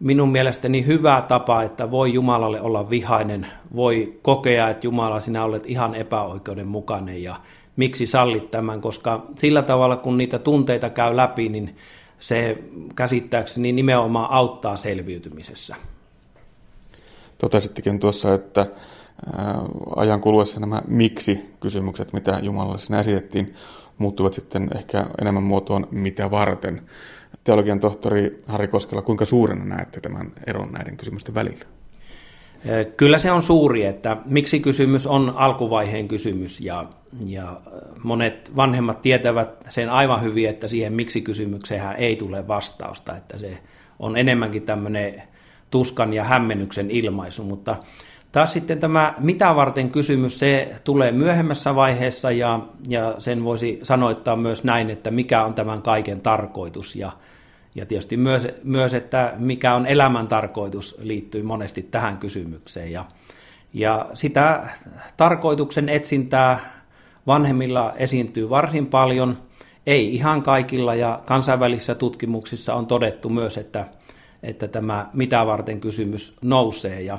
minun 0.00 0.28
mielestäni 0.28 0.86
hyvä 0.86 1.24
tapa, 1.28 1.62
että 1.62 1.90
voi 1.90 2.12
Jumalalle 2.12 2.60
olla 2.60 2.90
vihainen, 2.90 3.46
voi 3.76 4.18
kokea, 4.22 4.68
että 4.68 4.86
Jumala, 4.86 5.20
sinä 5.20 5.44
olet 5.44 5.66
ihan 5.66 5.94
epäoikeudenmukainen 5.94 7.22
ja 7.22 7.36
miksi 7.76 8.06
sallit 8.06 8.50
tämän, 8.50 8.80
koska 8.80 9.26
sillä 9.38 9.62
tavalla 9.62 9.96
kun 9.96 10.18
niitä 10.18 10.38
tunteita 10.38 10.90
käy 10.90 11.16
läpi, 11.16 11.48
niin 11.48 11.76
se 12.22 12.58
käsittääkseni 12.96 13.72
nimenomaan 13.72 14.30
auttaa 14.30 14.76
selviytymisessä. 14.76 15.76
Totesittekin 17.38 18.00
tuossa, 18.00 18.34
että 18.34 18.66
ajan 19.96 20.20
kuluessa 20.20 20.60
nämä 20.60 20.82
miksi-kysymykset, 20.86 22.12
mitä 22.12 22.38
Jumalalle 22.42 22.78
sinä 22.78 23.00
esitettiin, 23.00 23.54
muuttuvat 23.98 24.34
sitten 24.34 24.68
ehkä 24.76 25.06
enemmän 25.20 25.42
muotoon 25.42 25.88
mitä 25.90 26.30
varten. 26.30 26.82
Teologian 27.44 27.80
tohtori 27.80 28.38
Harri 28.46 28.68
Koskela, 28.68 29.02
kuinka 29.02 29.24
suurena 29.24 29.64
näette 29.64 30.00
tämän 30.00 30.32
eron 30.46 30.72
näiden 30.72 30.96
kysymysten 30.96 31.34
välillä? 31.34 31.64
Kyllä 32.96 33.18
se 33.18 33.32
on 33.32 33.42
suuri, 33.42 33.84
että 33.84 34.16
miksi 34.24 34.60
kysymys 34.60 35.06
on 35.06 35.32
alkuvaiheen 35.36 36.08
kysymys 36.08 36.60
ja, 36.60 36.84
ja 37.26 37.60
monet 38.02 38.56
vanhemmat 38.56 39.02
tietävät 39.02 39.50
sen 39.70 39.90
aivan 39.90 40.22
hyvin, 40.22 40.48
että 40.48 40.68
siihen 40.68 40.92
miksi 40.92 41.20
kysymykseen 41.20 41.82
ei 41.96 42.16
tule 42.16 42.48
vastausta, 42.48 43.16
että 43.16 43.38
se 43.38 43.58
on 43.98 44.16
enemmänkin 44.16 44.62
tämmöinen 44.62 45.22
tuskan 45.70 46.12
ja 46.12 46.24
hämmennyksen 46.24 46.90
ilmaisu, 46.90 47.44
mutta 47.44 47.76
taas 48.32 48.52
sitten 48.52 48.78
tämä 48.78 49.14
mitä 49.18 49.56
varten 49.56 49.90
kysymys, 49.90 50.38
se 50.38 50.74
tulee 50.84 51.12
myöhemmässä 51.12 51.74
vaiheessa 51.74 52.30
ja, 52.30 52.60
ja 52.88 53.14
sen 53.18 53.44
voisi 53.44 53.80
sanoittaa 53.82 54.36
myös 54.36 54.64
näin, 54.64 54.90
että 54.90 55.10
mikä 55.10 55.44
on 55.44 55.54
tämän 55.54 55.82
kaiken 55.82 56.20
tarkoitus 56.20 56.96
ja, 56.96 57.12
ja 57.74 57.86
tietysti 57.86 58.16
myös, 58.16 58.46
myös, 58.64 58.94
että 58.94 59.32
mikä 59.38 59.74
on 59.74 59.86
elämän 59.86 60.28
tarkoitus 60.28 60.96
liittyy 61.00 61.42
monesti 61.42 61.82
tähän 61.82 62.18
kysymykseen. 62.18 62.92
Ja, 62.92 63.04
ja 63.72 64.06
sitä 64.14 64.68
tarkoituksen 65.16 65.88
etsintää 65.88 66.60
vanhemmilla 67.26 67.94
esiintyy 67.96 68.50
varsin 68.50 68.86
paljon, 68.86 69.38
ei 69.86 70.14
ihan 70.14 70.42
kaikilla, 70.42 70.94
ja 70.94 71.20
kansainvälisissä 71.26 71.94
tutkimuksissa 71.94 72.74
on 72.74 72.86
todettu 72.86 73.28
myös, 73.28 73.58
että, 73.58 73.86
että 74.42 74.68
tämä 74.68 75.10
mitä 75.12 75.46
varten 75.46 75.80
kysymys 75.80 76.36
nousee. 76.42 77.02
Ja 77.02 77.18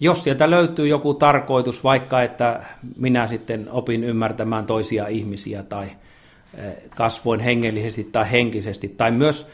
jos 0.00 0.24
sieltä 0.24 0.50
löytyy 0.50 0.88
joku 0.88 1.14
tarkoitus, 1.14 1.84
vaikka 1.84 2.22
että 2.22 2.60
minä 2.96 3.26
sitten 3.26 3.68
opin 3.70 4.04
ymmärtämään 4.04 4.66
toisia 4.66 5.06
ihmisiä 5.06 5.62
tai 5.62 5.86
eh, 6.54 6.74
kasvoin 6.96 7.40
hengellisesti 7.40 8.04
tai 8.04 8.30
henkisesti, 8.30 8.88
tai 8.88 9.10
myös 9.10 9.46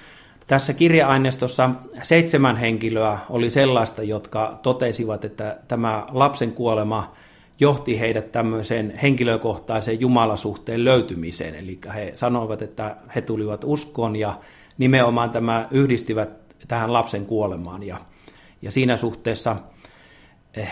tässä 0.51 0.73
kirja-aineistossa 0.73 1.71
seitsemän 2.03 2.57
henkilöä 2.57 3.19
oli 3.29 3.51
sellaista, 3.51 4.03
jotka 4.03 4.59
totesivat, 4.63 5.25
että 5.25 5.57
tämä 5.69 6.07
lapsen 6.11 6.53
kuolema 6.53 7.13
johti 7.61 8.01
heidät 8.01 8.33
tämmöiseen 8.33 8.99
henkilökohtaiseen 9.03 10.01
jumalasuhteen 10.01 10.85
löytymiseen. 10.85 11.55
Eli 11.55 11.79
he 11.95 12.13
sanoivat, 12.17 12.63
että 12.63 12.97
he 13.15 13.21
tulivat 13.21 13.65
uskoon 13.65 14.17
ja 14.17 14.39
nimenomaan 14.79 15.31
tämä 15.31 15.69
yhdistivät 15.71 16.31
tähän 16.69 16.93
lapsen 16.93 17.27
kuolemaan. 17.27 17.83
Ja, 17.83 17.97
ja 18.63 18.71
siinä 18.71 18.97
suhteessa 18.97 19.57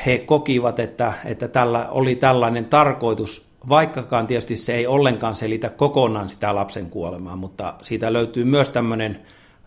he 0.06 0.18
kokivat, 0.18 0.78
että, 0.78 1.12
että 1.24 1.48
tällä 1.48 1.88
oli 1.90 2.14
tällainen 2.14 2.64
tarkoitus, 2.64 3.48
vaikkakaan 3.68 4.26
tietysti 4.26 4.56
se 4.56 4.74
ei 4.74 4.86
ollenkaan 4.86 5.34
selitä 5.34 5.68
kokonaan 5.68 6.28
sitä 6.28 6.54
lapsen 6.54 6.90
kuolemaa, 6.90 7.36
mutta 7.36 7.74
siitä 7.82 8.12
löytyy 8.12 8.44
myös 8.44 8.70
tämmöinen 8.70 9.20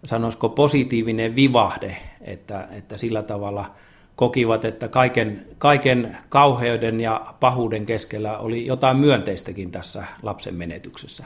sanoisiko 0.05 0.49
positiivinen 0.49 1.35
vivahde, 1.35 1.97
että, 2.21 2.67
että 2.71 2.97
sillä 2.97 3.23
tavalla 3.23 3.71
kokivat, 4.15 4.65
että 4.65 4.87
kaiken, 4.87 5.45
kaiken 5.57 6.17
kauheuden 6.29 7.01
ja 7.01 7.33
pahuuden 7.39 7.85
keskellä 7.85 8.37
oli 8.37 8.65
jotain 8.65 8.97
myönteistäkin 8.97 9.71
tässä 9.71 10.03
lapsen 10.21 10.55
menetyksessä. 10.55 11.23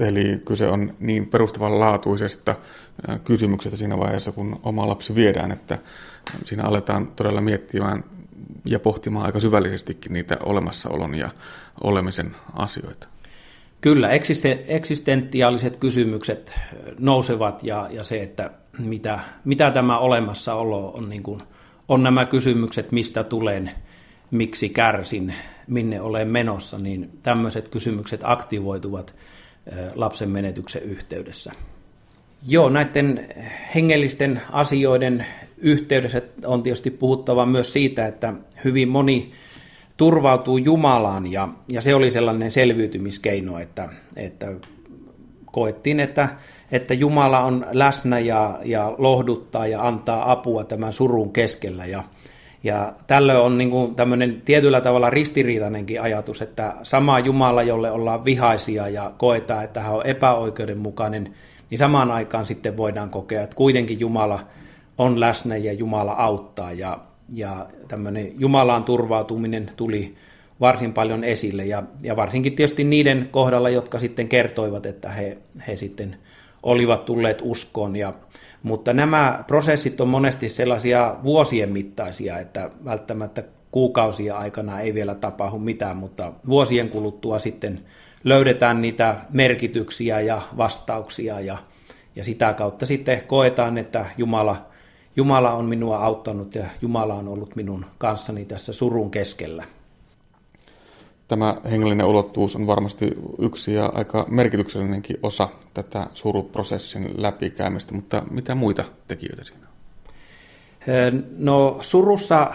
Eli 0.00 0.42
kyse 0.44 0.68
on 0.68 0.94
niin 1.00 1.26
perustavanlaatuisesta 1.26 2.56
kysymyksestä 3.24 3.76
siinä 3.76 3.98
vaiheessa, 3.98 4.32
kun 4.32 4.60
oma 4.62 4.88
lapsi 4.88 5.14
viedään, 5.14 5.52
että 5.52 5.78
siinä 6.44 6.64
aletaan 6.64 7.06
todella 7.06 7.40
miettimään 7.40 8.04
ja 8.64 8.80
pohtimaan 8.80 9.26
aika 9.26 9.40
syvällisestikin 9.40 10.12
niitä 10.12 10.36
olemassaolon 10.42 11.14
ja 11.14 11.30
olemisen 11.84 12.36
asioita. 12.52 13.08
Kyllä, 13.84 14.10
eksistentiaaliset 14.68 15.76
kysymykset 15.76 16.60
nousevat 16.98 17.64
ja, 17.64 17.88
ja 17.92 18.04
se, 18.04 18.22
että 18.22 18.50
mitä, 18.78 19.20
mitä 19.44 19.70
tämä 19.70 19.98
olemassaolo 19.98 20.90
on, 20.90 21.08
niin 21.08 21.22
kuin, 21.22 21.42
on 21.88 22.02
nämä 22.02 22.24
kysymykset, 22.24 22.92
mistä 22.92 23.24
tulen, 23.24 23.70
miksi 24.30 24.68
kärsin, 24.68 25.34
minne 25.66 26.00
olen 26.00 26.28
menossa, 26.28 26.78
niin 26.78 27.10
tämmöiset 27.22 27.68
kysymykset 27.68 28.20
aktivoituvat 28.22 29.14
lapsen 29.94 30.30
menetyksen 30.30 30.82
yhteydessä. 30.82 31.52
Joo, 32.48 32.70
näiden 32.70 33.28
hengellisten 33.74 34.42
asioiden 34.52 35.26
yhteydessä 35.58 36.22
on 36.44 36.62
tietysti 36.62 36.90
puhuttava 36.90 37.46
myös 37.46 37.72
siitä, 37.72 38.06
että 38.06 38.34
hyvin 38.64 38.88
moni 38.88 39.32
turvautuu 39.96 40.58
Jumalaan 40.58 41.32
ja, 41.32 41.48
ja 41.72 41.82
se 41.82 41.94
oli 41.94 42.10
sellainen 42.10 42.50
selviytymiskeino, 42.50 43.58
että, 43.58 43.88
että 44.16 44.46
koettiin, 45.54 46.00
että, 46.00 46.28
että 46.72 46.94
Jumala 46.94 47.40
on 47.40 47.66
läsnä 47.72 48.18
ja, 48.18 48.58
ja 48.64 48.94
lohduttaa 48.98 49.66
ja 49.66 49.86
antaa 49.86 50.32
apua 50.32 50.64
tämän 50.64 50.92
surun 50.92 51.32
keskellä. 51.32 51.86
Ja, 51.86 52.02
ja 52.64 52.92
tällöin 53.06 53.38
on 53.38 53.58
niin 53.58 53.70
kuin 53.70 53.94
tämmöinen 53.94 54.42
tietyllä 54.44 54.80
tavalla 54.80 55.10
ristiriitainenkin 55.10 56.02
ajatus, 56.02 56.42
että 56.42 56.74
sama 56.82 57.18
Jumala, 57.18 57.62
jolle 57.62 57.90
ollaan 57.90 58.24
vihaisia 58.24 58.88
ja 58.88 59.12
koetaan, 59.18 59.64
että 59.64 59.80
hän 59.80 59.94
on 59.94 60.06
epäoikeudenmukainen, 60.06 61.34
niin 61.70 61.78
samaan 61.78 62.10
aikaan 62.10 62.46
sitten 62.46 62.76
voidaan 62.76 63.10
kokea, 63.10 63.42
että 63.42 63.56
kuitenkin 63.56 64.00
Jumala 64.00 64.40
on 64.98 65.20
läsnä 65.20 65.56
ja 65.56 65.72
Jumala 65.72 66.12
auttaa. 66.12 66.72
Ja, 66.72 66.98
ja 67.32 67.66
tämmöinen 67.88 68.40
Jumalaan 68.40 68.84
turvautuminen 68.84 69.70
tuli 69.76 70.14
varsin 70.60 70.92
paljon 70.92 71.24
esille 71.24 71.64
ja, 71.64 71.82
ja 72.02 72.16
varsinkin 72.16 72.56
tietysti 72.56 72.84
niiden 72.84 73.28
kohdalla, 73.30 73.68
jotka 73.68 73.98
sitten 73.98 74.28
kertoivat, 74.28 74.86
että 74.86 75.08
he, 75.08 75.38
he 75.68 75.76
sitten 75.76 76.16
olivat 76.62 77.04
tulleet 77.04 77.38
uskoon. 77.42 77.96
Ja, 77.96 78.12
mutta 78.62 78.92
nämä 78.92 79.44
prosessit 79.46 80.00
on 80.00 80.08
monesti 80.08 80.48
sellaisia 80.48 81.16
vuosien 81.24 81.68
mittaisia, 81.68 82.38
että 82.38 82.70
välttämättä 82.84 83.42
kuukausia 83.70 84.38
aikana 84.38 84.80
ei 84.80 84.94
vielä 84.94 85.14
tapahdu 85.14 85.58
mitään, 85.58 85.96
mutta 85.96 86.32
vuosien 86.48 86.88
kuluttua 86.88 87.38
sitten 87.38 87.80
löydetään 88.24 88.82
niitä 88.82 89.16
merkityksiä 89.30 90.20
ja 90.20 90.42
vastauksia 90.56 91.40
ja, 91.40 91.58
ja 92.16 92.24
sitä 92.24 92.52
kautta 92.52 92.86
sitten 92.86 93.22
koetaan, 93.26 93.78
että 93.78 94.06
Jumala– 94.18 94.56
Jumala 95.16 95.52
on 95.52 95.64
minua 95.64 95.98
auttanut 95.98 96.54
ja 96.54 96.64
Jumala 96.82 97.14
on 97.14 97.28
ollut 97.28 97.56
minun 97.56 97.86
kanssani 97.98 98.44
tässä 98.44 98.72
surun 98.72 99.10
keskellä. 99.10 99.64
Tämä 101.28 101.56
hengellinen 101.70 102.06
ulottuvuus 102.06 102.56
on 102.56 102.66
varmasti 102.66 103.12
yksi 103.38 103.74
ja 103.74 103.92
aika 103.94 104.26
merkityksellinenkin 104.28 105.16
osa 105.22 105.48
tätä 105.74 106.06
suruprosessin 106.14 107.10
läpikäymistä, 107.16 107.94
mutta 107.94 108.22
mitä 108.30 108.54
muita 108.54 108.84
tekijöitä 109.08 109.44
siinä 109.44 109.66
on? 109.66 109.74
No 111.38 111.78
surussa 111.80 112.50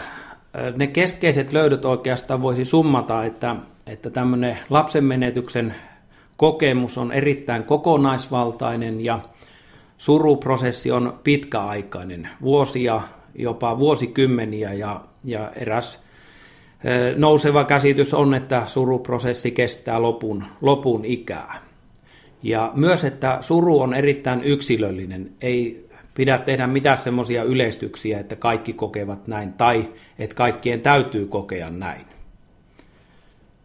ne 0.76 0.88
keskeiset 0.88 1.54
löydöt 1.54 1.86
oikeastaan 1.86 2.42
voisi 2.42 2.66
summata, 2.66 3.24
että, 3.24 3.56
että 3.88 4.10
tämmöinen 4.10 4.58
lapsen 4.70 5.04
menetyksen 5.04 5.76
kokemus 6.38 6.98
on 6.98 7.12
erittäin 7.12 7.64
kokonaisvaltainen 7.64 9.06
ja– 9.06 9.20
suruprosessi 10.00 10.92
on 10.92 11.20
pitkäaikainen, 11.24 12.30
vuosia, 12.42 13.02
jopa 13.36 13.80
vuosikymmeniä 13.80 14.74
ja, 14.74 15.02
ja 15.24 15.52
eräs 15.56 16.00
nouseva 17.16 17.64
käsitys 17.64 18.14
on, 18.14 18.34
että 18.34 18.64
suruprosessi 18.68 19.52
kestää 19.52 20.02
lopun, 20.02 20.44
lopun 20.62 21.06
ikää. 21.06 21.56
Ja 22.44 22.72
myös, 22.76 23.04
että 23.04 23.38
suru 23.42 23.80
on 23.80 23.94
erittäin 23.94 24.44
yksilöllinen, 24.44 25.32
ei 25.42 25.90
pidä 26.16 26.38
tehdä 26.38 26.68
mitään 26.68 26.98
semmoisia 26.98 27.44
yleistyksiä, 27.44 28.20
että 28.20 28.36
kaikki 28.36 28.74
kokevat 28.74 29.28
näin 29.28 29.54
tai 29.54 29.90
että 30.20 30.36
kaikkien 30.36 30.82
täytyy 30.82 31.26
kokea 31.26 31.70
näin. 31.70 32.02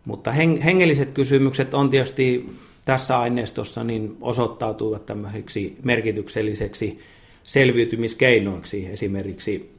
Mutta 0.04 0.32
hengelliset 0.64 1.10
kysymykset 1.10 1.74
on 1.74 1.90
tietysti 1.90 2.56
tässä 2.84 3.18
aineistossa 3.18 3.84
niin 3.84 4.16
osoittautuivat 4.20 5.06
tämmöisiksi 5.06 5.78
merkitykselliseksi 5.82 7.00
selviytymiskeinoiksi, 7.42 8.86
esimerkiksi 8.86 9.74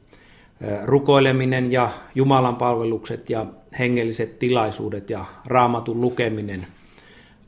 rukoileminen 0.84 1.72
ja 1.72 1.90
Jumalan 2.14 2.56
palvelukset 2.56 3.30
ja 3.30 3.46
hengelliset 3.78 4.38
tilaisuudet 4.38 5.10
ja 5.10 5.24
raamatun 5.46 6.00
lukeminen 6.00 6.66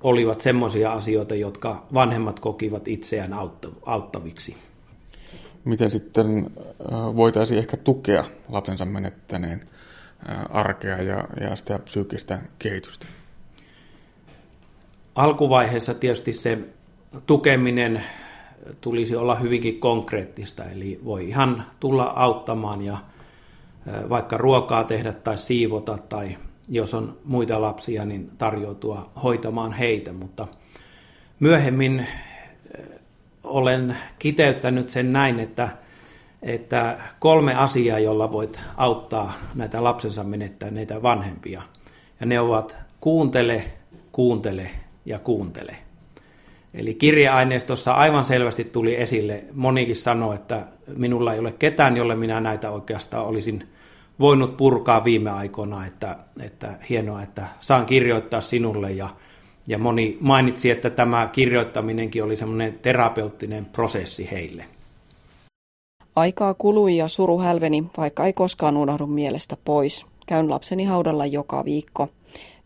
olivat 0.01 0.41
semmoisia 0.41 0.93
asioita, 0.93 1.35
jotka 1.35 1.87
vanhemmat 1.95 2.41
kokivat 2.41 2.89
itseään 2.89 3.35
auttaviksi. 3.87 4.57
Miten 5.65 5.91
sitten 5.91 6.51
voitaisiin 6.93 7.59
ehkä 7.59 7.77
tukea 7.77 8.25
lapsensa 8.49 8.85
menettäneen 8.85 9.69
arkea 10.51 11.03
ja, 11.03 11.25
ja 11.41 11.57
sitä 11.57 11.79
psyykkistä 11.79 12.39
kehitystä? 12.59 13.07
Alkuvaiheessa 15.19 15.95
tietysti 15.95 16.33
se 16.33 16.59
tukeminen 17.27 18.05
tulisi 18.81 19.17
olla 19.17 19.35
hyvinkin 19.35 19.81
konkreettista, 19.81 20.65
eli 20.65 21.01
voi 21.05 21.29
ihan 21.29 21.65
tulla 21.81 22.05
auttamaan 22.05 22.85
ja 22.85 22.99
vaikka 24.09 24.37
ruokaa 24.37 24.85
tehdä 24.85 25.13
tai 25.13 25.39
siivota 25.39 25.99
tai 26.09 26.37
jos 26.69 26.95
on 26.95 27.17
muita 27.25 27.61
lapsia, 27.61 28.05
niin 28.05 28.31
tarjoutua 28.39 29.11
hoitamaan 29.23 29.73
heitä, 29.73 30.13
mutta 30.13 30.47
myöhemmin 31.41 32.07
olen 33.45 33.97
kiteyttänyt 34.19 34.89
sen 34.89 35.13
näin, 35.13 35.41
että, 35.41 35.69
että 36.43 36.99
kolme 37.19 37.55
asiaa, 37.55 37.99
jolla 37.99 38.33
voit 38.33 38.61
auttaa 38.77 39.33
näitä 39.55 39.85
lapsensa 39.85 40.25
menettäneitä 40.25 41.03
vanhempia. 41.03 41.63
Ja 42.21 42.27
ne 42.27 42.41
ovat 42.41 42.77
kuuntele, 43.01 43.65
kuuntele 44.13 44.71
ja 45.09 45.19
kuuntele. 45.19 45.77
Eli 46.75 46.95
kirjeaineistossa 46.95 47.93
aivan 47.93 48.25
selvästi 48.25 48.65
tuli 48.65 48.97
esille, 48.97 49.45
monikin 49.55 49.97
sanoi, 49.97 50.35
että 50.35 50.67
minulla 50.97 51.33
ei 51.33 51.39
ole 51.39 51.53
ketään, 51.53 51.97
jolle 51.97 52.15
minä 52.15 52.41
näitä 52.41 52.71
oikeastaan 52.71 53.27
olisin 53.27 53.69
voinut 54.21 54.57
purkaa 54.57 55.05
viime 55.05 55.31
aikoina, 55.31 55.87
että, 55.87 56.17
että 56.41 56.75
hienoa, 56.89 57.23
että 57.23 57.47
saan 57.61 57.87
kirjoittaa 57.87 58.41
sinulle 58.41 58.93
ja, 58.93 59.09
ja 59.67 59.79
moni 59.79 60.19
mainitsi, 60.21 60.71
että 60.71 60.91
tämä 60.91 61.29
kirjoittaminenkin 61.33 62.25
oli 62.25 62.37
semmoinen 62.37 62.79
terapeuttinen 62.83 63.65
prosessi 63.65 64.29
heille. 64.31 64.65
Aikaa 66.17 66.55
kului 66.55 66.97
ja 66.97 67.09
suru 67.09 67.39
hälveni, 67.39 67.85
vaikka 67.97 68.27
ei 68.27 68.33
koskaan 68.33 68.77
unohdu 68.77 69.07
mielestä 69.07 69.57
pois. 69.65 70.07
Käyn 70.27 70.51
lapseni 70.51 70.85
haudalla 70.85 71.27
joka 71.27 71.65
viikko. 71.65 72.09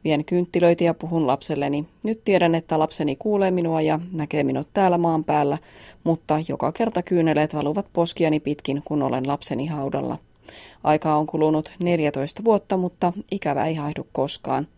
Vien 0.05 0.25
kynttilöitä 0.25 0.85
ja 0.85 0.95
puhun 0.95 1.27
lapselleni. 1.27 1.87
Nyt 2.03 2.25
tiedän, 2.25 2.55
että 2.55 2.79
lapseni 2.79 3.17
kuulee 3.17 3.51
minua 3.51 3.81
ja 3.81 4.01
näkee 4.13 4.45
minut 4.45 4.69
täällä 4.73 4.99
maan 4.99 5.25
päällä, 5.25 5.59
mutta 6.05 6.41
joka 6.49 6.73
kerta 6.73 7.03
kyyneleet 7.03 7.55
valuvat 7.55 7.87
poskiani 7.93 8.41
pitkin, 8.41 8.83
kun 8.85 9.03
olen 9.03 9.29
lapseni 9.29 9.67
haudalla. 9.67 10.19
Aikaa 10.85 11.17
on 11.17 11.27
kulunut 11.27 11.73
14 11.79 12.45
vuotta, 12.45 12.77
mutta 12.77 13.13
ikävä 13.31 13.67
ei 13.67 13.75
haihdu 13.75 14.07
koskaan. 14.13 14.69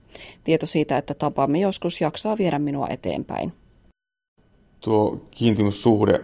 Tieto 0.44 0.66
siitä, 0.66 0.98
että 0.98 1.14
tapaamme 1.14 1.58
joskus, 1.58 2.00
jaksaa 2.00 2.38
viedä 2.38 2.58
minua 2.58 2.86
eteenpäin. 2.90 3.52
Tuo 4.80 5.20
kiintymyssuhde 5.30 6.20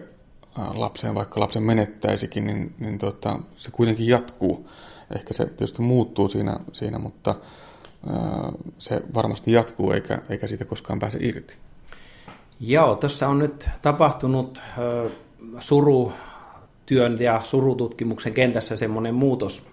lapseen, 0.73 1.15
vaikka 1.15 1.39
lapsen 1.39 1.63
menettäisikin, 1.63 2.45
niin, 2.45 2.75
niin 2.79 2.97
tota, 2.97 3.39
se 3.55 3.71
kuitenkin 3.71 4.07
jatkuu. 4.07 4.69
Ehkä 5.15 5.33
se 5.33 5.45
tietysti 5.45 5.81
muuttuu 5.81 6.29
siinä, 6.29 6.59
siinä 6.73 6.99
mutta 6.99 7.35
se 8.79 9.01
varmasti 9.13 9.51
jatkuu 9.51 9.91
eikä, 9.91 10.19
eikä 10.29 10.47
siitä 10.47 10.65
koskaan 10.65 10.99
pääse 10.99 11.17
irti. 11.21 11.55
Joo, 12.59 12.95
tässä 12.95 13.27
on 13.27 13.39
nyt 13.39 13.69
tapahtunut 13.81 14.61
suru 15.59 16.13
työn 16.85 17.19
ja 17.19 17.41
surututkimuksen 17.43 18.33
kentässä 18.33 18.75
semmoinen 18.75 19.15
muutos 19.15 19.63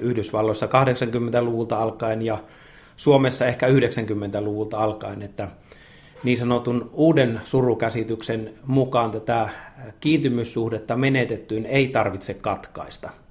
Yhdysvalloissa 0.00 0.66
80-luvulta 0.66 1.78
alkaen 1.78 2.22
ja 2.22 2.38
Suomessa 2.96 3.46
ehkä 3.46 3.66
90-luvulta 3.68 4.78
alkaen, 4.78 5.22
että 5.22 5.48
niin 6.24 6.36
sanotun 6.36 6.90
uuden 6.92 7.40
surukäsityksen 7.44 8.54
mukaan 8.66 9.10
tätä 9.10 9.48
kiintymyssuhdetta 10.00 10.96
menetettyyn 10.96 11.66
ei 11.66 11.88
tarvitse 11.88 12.34
katkaista– 12.34 13.10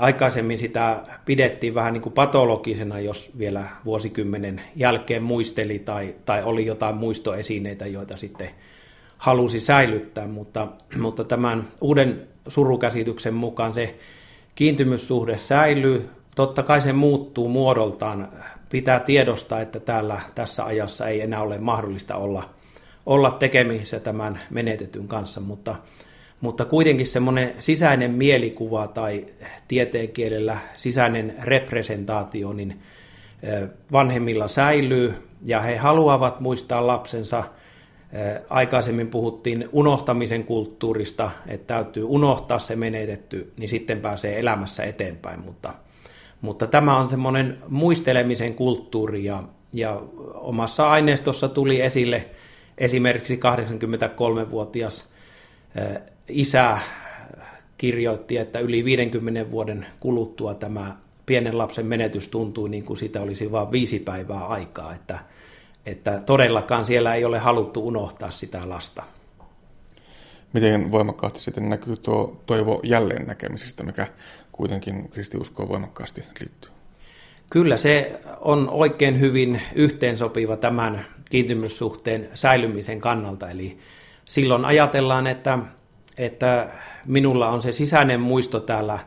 Aikaisemmin 0.00 0.58
sitä 0.58 1.00
pidettiin 1.24 1.74
vähän 1.74 1.92
niin 1.92 2.02
kuin 2.02 2.12
patologisena, 2.12 3.00
jos 3.00 3.38
vielä 3.38 3.64
vuosikymmenen 3.84 4.60
jälkeen 4.76 5.22
muisteli 5.22 5.78
tai, 5.78 6.14
tai 6.24 6.42
oli 6.42 6.66
jotain 6.66 6.94
muistoesineitä, 6.94 7.86
joita 7.86 8.16
sitten 8.16 8.48
halusi 9.18 9.60
säilyttää, 9.60 10.26
mutta, 10.26 10.68
mutta 10.98 11.24
tämän 11.24 11.68
uuden 11.80 12.28
surukäsityksen 12.48 13.34
mukaan 13.34 13.74
se 13.74 13.98
kiintymyssuhde 14.54 15.38
säilyy. 15.38 16.08
Totta 16.36 16.62
kai 16.62 16.80
se 16.80 16.92
muuttuu 16.92 17.48
muodoltaan. 17.48 18.28
Pitää 18.70 19.00
tiedostaa, 19.00 19.60
että 19.60 19.80
täällä 19.80 20.20
tässä 20.34 20.64
ajassa 20.64 21.06
ei 21.06 21.20
enää 21.20 21.42
ole 21.42 21.58
mahdollista 21.58 22.16
olla, 22.16 22.50
olla 23.06 23.30
tekemisissä 23.30 24.00
tämän 24.00 24.40
menetetyn 24.50 25.08
kanssa, 25.08 25.40
mutta 25.40 25.74
mutta 26.40 26.64
kuitenkin 26.64 27.06
semmoinen 27.06 27.54
sisäinen 27.58 28.10
mielikuva 28.10 28.88
tai 28.88 29.26
tieteenkielellä 29.68 30.56
sisäinen 30.76 31.34
representaatio 31.42 32.52
niin 32.52 32.80
vanhemmilla 33.92 34.48
säilyy 34.48 35.14
ja 35.44 35.60
he 35.60 35.76
haluavat 35.76 36.40
muistaa 36.40 36.86
lapsensa. 36.86 37.44
Aikaisemmin 38.48 39.08
puhuttiin 39.08 39.68
unohtamisen 39.72 40.44
kulttuurista, 40.44 41.30
että 41.48 41.74
täytyy 41.74 42.04
unohtaa 42.04 42.58
se 42.58 42.76
menetetty, 42.76 43.52
niin 43.56 43.68
sitten 43.68 44.00
pääsee 44.00 44.40
elämässä 44.40 44.84
eteenpäin, 44.84 45.40
mutta, 45.40 45.74
mutta 46.40 46.66
tämä 46.66 46.96
on 46.96 47.08
semmoinen 47.08 47.58
muistelemisen 47.68 48.54
kulttuuri 48.54 49.24
ja, 49.24 49.42
ja 49.72 50.02
omassa 50.34 50.90
aineistossa 50.90 51.48
tuli 51.48 51.80
esille 51.80 52.28
esimerkiksi 52.78 53.36
83-vuotias 53.36 55.10
isä 56.30 56.78
kirjoitti, 57.78 58.36
että 58.36 58.58
yli 58.58 58.84
50 58.84 59.50
vuoden 59.50 59.86
kuluttua 60.00 60.54
tämä 60.54 60.96
pienen 61.26 61.58
lapsen 61.58 61.86
menetys 61.86 62.28
tuntui 62.28 62.68
niin 62.68 62.84
kuin 62.84 62.96
sitä 62.96 63.22
olisi 63.22 63.52
vain 63.52 63.70
viisi 63.70 63.98
päivää 63.98 64.46
aikaa, 64.46 64.94
että, 64.94 65.18
että 65.86 66.22
todellakaan 66.26 66.86
siellä 66.86 67.14
ei 67.14 67.24
ole 67.24 67.38
haluttu 67.38 67.86
unohtaa 67.86 68.30
sitä 68.30 68.68
lasta. 68.68 69.02
Miten 70.52 70.92
voimakkaasti 70.92 71.40
sitten 71.40 71.68
näkyy 71.70 71.96
tuo 71.96 72.42
toivo 72.46 72.80
jälleen 72.82 73.26
näkemisestä, 73.26 73.82
mikä 73.82 74.06
kuitenkin 74.52 75.08
kristiuskoon 75.08 75.68
voimakkaasti 75.68 76.24
liittyy? 76.40 76.70
Kyllä 77.50 77.76
se 77.76 78.20
on 78.40 78.70
oikein 78.70 79.20
hyvin 79.20 79.62
yhteensopiva 79.74 80.56
tämän 80.56 81.06
kiintymyssuhteen 81.30 82.28
säilymisen 82.34 83.00
kannalta. 83.00 83.50
Eli 83.50 83.78
silloin 84.24 84.64
ajatellaan, 84.64 85.26
että 85.26 85.58
että 86.20 86.66
minulla 87.06 87.48
on 87.48 87.62
se 87.62 87.72
sisäinen 87.72 88.20
muisto 88.20 88.60
täällä 88.60 88.98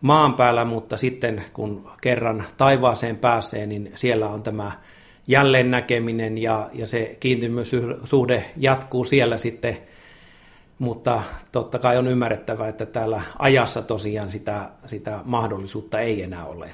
maan 0.00 0.34
päällä, 0.34 0.64
mutta 0.64 0.96
sitten 0.96 1.44
kun 1.52 1.90
kerran 2.00 2.44
taivaaseen 2.56 3.16
pääsee, 3.16 3.66
niin 3.66 3.92
siellä 3.94 4.28
on 4.28 4.42
tämä 4.42 4.72
jälleen 5.28 5.70
näkeminen 5.70 6.38
ja, 6.38 6.70
ja 6.72 6.86
se 6.86 7.16
kiintymyssuhde 7.20 8.44
jatkuu 8.56 9.04
siellä 9.04 9.38
sitten, 9.38 9.78
mutta 10.78 11.22
totta 11.52 11.78
kai 11.78 11.98
on 11.98 12.08
ymmärrettävä, 12.08 12.68
että 12.68 12.86
täällä 12.86 13.22
ajassa 13.38 13.82
tosiaan 13.82 14.30
sitä, 14.30 14.70
sitä 14.86 15.20
mahdollisuutta 15.24 16.00
ei 16.00 16.22
enää 16.22 16.44
ole. 16.44 16.70